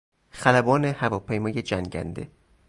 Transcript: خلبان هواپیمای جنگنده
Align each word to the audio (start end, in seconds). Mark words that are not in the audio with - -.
خلبان 0.29 0.85
هواپیمای 0.85 1.61
جنگنده 1.61 2.31